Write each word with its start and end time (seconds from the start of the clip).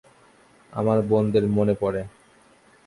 আমার 0.73 0.97
বোনদের 1.01 1.43
মনে 1.47 1.73
পড়ে। 1.73 2.01